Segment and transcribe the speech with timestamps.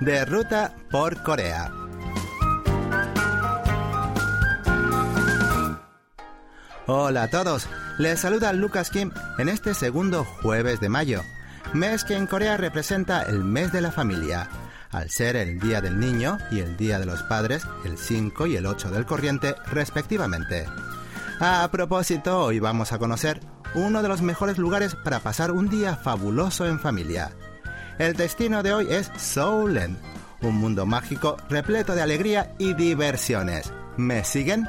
[0.00, 1.72] de ruta por Corea.
[6.86, 7.68] Hola a todos,
[7.98, 11.22] les saluda Lucas Kim en este segundo jueves de mayo,
[11.74, 14.48] mes que en Corea representa el mes de la familia,
[14.90, 18.56] al ser el Día del Niño y el Día de los Padres, el 5 y
[18.56, 20.66] el 8 del corriente, respectivamente.
[21.40, 23.40] A propósito, hoy vamos a conocer
[23.74, 27.32] uno de los mejores lugares para pasar un día fabuloso en familia.
[27.98, 29.98] El destino de hoy es Seoulland,
[30.42, 33.72] un mundo mágico repleto de alegría y diversiones.
[33.96, 34.66] ¿Me siguen?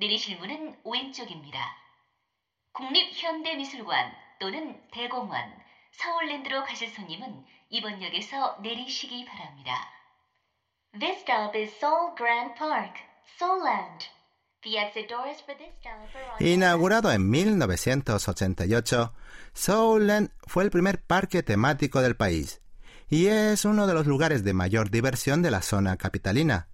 [0.00, 1.76] 내리실 문은 왼쪽입니다.
[2.72, 5.54] 국립현대미술관 또는 대공원
[5.92, 9.74] 서울랜드로 가실 손님은 이번 역에서 내리시기 바랍니다.
[10.98, 12.98] This stop is Seoul Grand Park,
[13.36, 14.06] Seoulland.
[14.06, 14.19] The
[16.38, 19.14] Inaugurado en 1988,
[19.54, 22.60] Seoulland fue el primer parque temático del país
[23.08, 26.68] y es uno de los lugares de mayor diversión de la zona capitalina.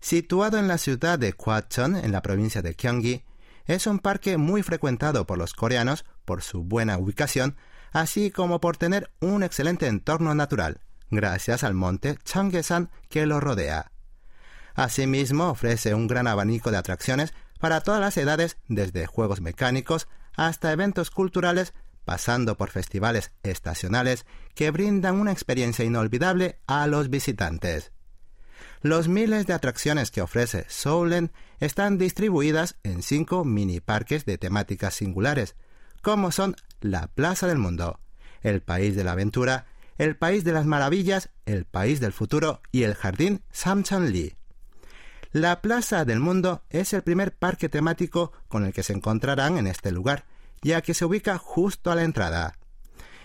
[0.00, 3.24] Situado en la ciudad de Gwacheon, en la provincia de Gyeonggi,
[3.66, 7.56] es un parque muy frecuentado por los coreanos por su buena ubicación,
[7.92, 13.90] así como por tener un excelente entorno natural, gracias al monte Cheonggyesan que lo rodea.
[14.80, 20.72] Asimismo, ofrece un gran abanico de atracciones para todas las edades, desde juegos mecánicos hasta
[20.72, 21.74] eventos culturales,
[22.06, 27.92] pasando por festivales estacionales que brindan una experiencia inolvidable a los visitantes.
[28.80, 34.94] Los miles de atracciones que ofrece Seoulland están distribuidas en cinco mini parques de temáticas
[34.94, 35.56] singulares,
[36.00, 38.00] como son la Plaza del Mundo,
[38.40, 39.66] el País de la Aventura,
[39.98, 44.39] el País de las Maravillas, el País del Futuro y el Jardín Samchanli.
[45.32, 49.68] La Plaza del Mundo es el primer parque temático con el que se encontrarán en
[49.68, 50.24] este lugar,
[50.60, 52.58] ya que se ubica justo a la entrada.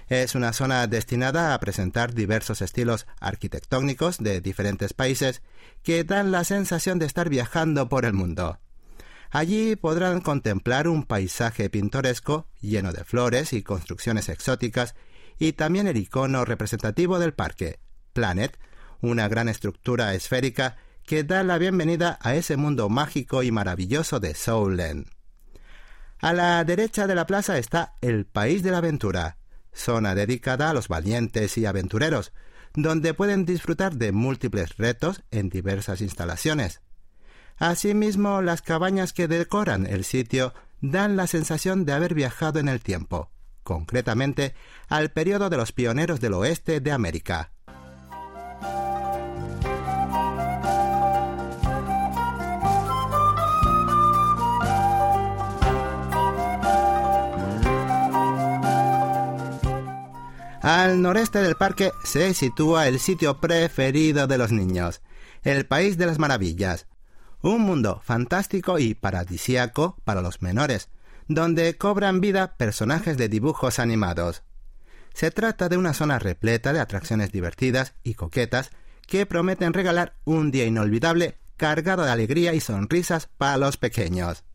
[0.08, 5.42] Es una zona destinada a presentar diversos estilos arquitectónicos de diferentes países
[5.82, 8.60] que dan la sensación de estar viajando por el mundo.
[9.32, 14.94] Allí podrán contemplar un paisaje pintoresco lleno de flores y construcciones exóticas
[15.40, 17.80] y también el icono representativo del parque,
[18.14, 18.60] Planet,
[19.02, 24.34] una gran estructura esférica que da la bienvenida a ese mundo mágico y maravilloso de
[24.34, 25.08] Seoulland.
[26.20, 29.38] A la derecha de la plaza está el País de la Aventura,
[29.72, 32.34] zona dedicada a los valientes y aventureros,
[32.74, 36.82] donde pueden disfrutar de múltiples retos en diversas instalaciones.
[37.58, 42.82] Asimismo, las cabañas que decoran el sitio dan la sensación de haber viajado en el
[42.82, 43.32] tiempo,
[43.64, 44.56] concretamente
[44.88, 47.55] al periodo de los pioneros del oeste de América.
[60.66, 65.04] Al noreste del parque se sitúa el sitio preferido de los niños,
[65.44, 66.88] el País de las Maravillas,
[67.44, 70.90] un mundo fantástico y paradisíaco para los menores,
[71.28, 74.42] donde cobran vida personajes de dibujos animados.
[75.14, 78.72] Se trata de una zona repleta de atracciones divertidas y coquetas
[79.06, 84.46] que prometen regalar un día inolvidable cargado de alegría y sonrisas para los pequeños.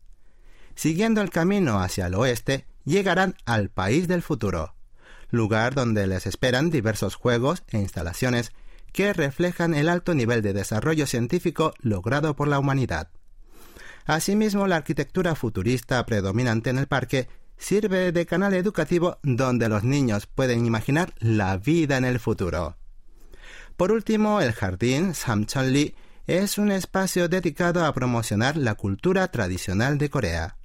[0.75, 4.75] Siguiendo el camino hacia el oeste, llegarán al país del futuro,
[5.31, 8.51] lugar donde les esperan diversos juegos e instalaciones
[8.91, 13.09] que reflejan el alto nivel de desarrollo científico logrado por la humanidad.
[14.05, 17.27] Asimismo, la arquitectura futurista predominante en el parque
[17.57, 22.75] sirve de canal educativo donde los niños pueden imaginar la vida en el futuro.
[23.77, 25.95] Por último, el jardín Samcheonli
[26.27, 30.57] es un espacio dedicado a promocionar la cultura tradicional de Corea.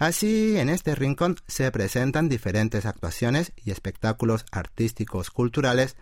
[0.00, 5.94] Así, en este rincón se presentan diferentes actuaciones y espectáculos artísticos culturales,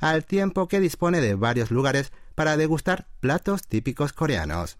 [0.00, 4.78] al tiempo que dispone de varios lugares para degustar platos típicos coreanos.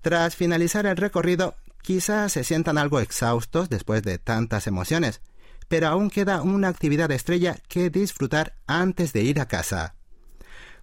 [0.00, 5.20] Tras finalizar el recorrido, quizás se sientan algo exhaustos después de tantas emociones,
[5.68, 9.94] pero aún queda una actividad estrella que disfrutar antes de ir a casa.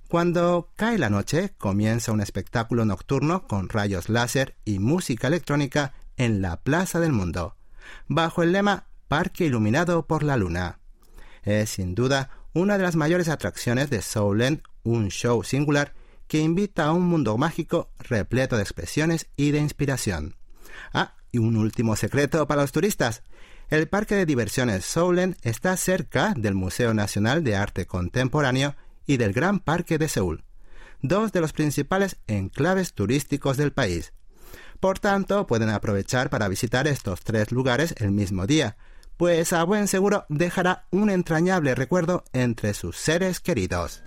[0.08, 6.42] Cuando cae la noche, comienza un espectáculo nocturno con rayos láser y música electrónica en
[6.42, 7.56] la Plaza del Mundo,
[8.08, 10.80] bajo el lema Parque iluminado por la luna.
[11.44, 15.94] Es sin duda una de las mayores atracciones de Seoulland, un show singular
[16.28, 20.36] que invita a un mundo mágico repleto de expresiones y de inspiración.
[20.94, 23.24] Ah, y un último secreto para los turistas.
[23.69, 28.75] El parque de diversiones Seoulland está cerca del Museo Nacional de Arte Contemporáneo
[29.06, 30.44] y del Gran Parque de Seúl,
[31.02, 34.13] dos de los principales enclaves turísticos del país.
[34.81, 38.78] Por tanto, pueden aprovechar para visitar estos tres lugares el mismo día,
[39.16, 44.04] pues a buen seguro dejará un entrañable recuerdo entre sus seres queridos.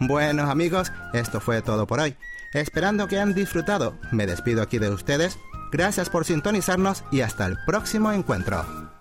[0.00, 2.16] Bueno amigos, esto fue todo por hoy.
[2.52, 5.38] Esperando que han disfrutado, me despido aquí de ustedes.
[5.70, 8.91] Gracias por sintonizarnos y hasta el próximo encuentro.